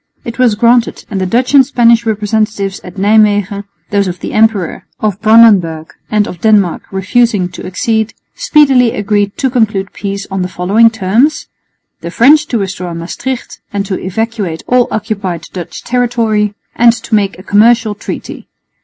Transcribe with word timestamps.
It 0.25 0.39
was 0.39 0.55
granted, 0.55 1.05
and 1.11 1.21
the 1.21 1.27
Dutch 1.27 1.53
and 1.53 1.63
Spanish 1.63 2.07
representatives 2.07 2.79
at 2.83 2.95
Nijmwegen 2.95 3.65
(those 3.91 4.07
of 4.07 4.19
the 4.19 4.33
emperor, 4.33 4.87
of 4.99 5.21
Brandenburg 5.21 5.93
and 6.09 6.25
of 6.27 6.41
Denmark 6.41 6.85
refusing 6.91 7.49
to 7.49 7.65
accede) 7.67 8.15
speedily 8.33 8.93
agreed 8.95 9.37
to 9.37 9.51
conclude 9.51 9.93
peace 9.93 10.25
on 10.31 10.41
the 10.41 10.47
following 10.47 10.89
terms: 10.89 11.45
the 11.99 12.09
French 12.09 12.47
to 12.47 12.57
restore 12.57 12.95
Maestricht 12.95 13.59
and 13.71 13.85
to 13.85 13.99
evacuate 14.03 14.63
all 14.65 14.87
occupied 14.89 15.43
Dutch 15.53 15.83
territory, 15.83 16.55
and 16.75 16.93
to 16.93 17.13
make 17.13 17.37
a 17.37 17.43
commercial 17.43 17.93
treaty. 17.93 18.47